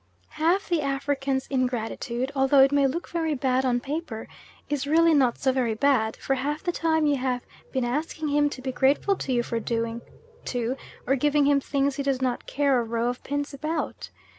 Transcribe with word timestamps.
Half 0.29 0.67
the 0.67 0.81
African's 0.81 1.45
ingratitude, 1.45 2.31
although 2.35 2.61
it 2.61 2.71
may 2.71 2.87
look 2.87 3.07
very 3.09 3.35
bad 3.35 3.63
on 3.65 3.79
paper, 3.79 4.27
is 4.67 4.87
really 4.87 5.13
not 5.13 5.37
so 5.37 5.51
very 5.51 5.75
bad; 5.75 6.15
for 6.17 6.33
half 6.33 6.63
the 6.63 6.71
time 6.71 7.05
you 7.05 7.17
have 7.17 7.45
been 7.71 7.85
asking 7.85 8.29
him 8.29 8.49
to 8.49 8.63
be 8.63 8.71
grateful 8.71 9.15
to 9.17 9.31
you 9.31 9.43
for 9.43 9.59
doing 9.59 10.01
to, 10.45 10.75
or 11.05 11.15
giving 11.15 11.45
him 11.45 11.61
things 11.61 11.97
he 11.97 12.01
does 12.01 12.19
not 12.19 12.47
care 12.47 12.79
a 12.79 12.83
row 12.83 13.09
of 13.09 13.21
pins 13.21 13.53
about. 13.53 14.09